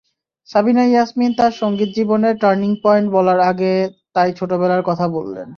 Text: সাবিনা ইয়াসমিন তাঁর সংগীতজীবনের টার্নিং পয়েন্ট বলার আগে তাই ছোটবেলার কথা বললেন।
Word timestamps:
সাবিনা 0.49 0.83
ইয়াসমিন 0.87 1.31
তাঁর 1.37 1.53
সংগীতজীবনের 1.61 2.35
টার্নিং 2.37 2.71
পয়েন্ট 2.83 3.07
বলার 3.15 3.39
আগে 3.51 3.73
তাই 4.15 4.29
ছোটবেলার 4.39 4.81
কথা 4.89 5.05
বললেন। 5.15 5.47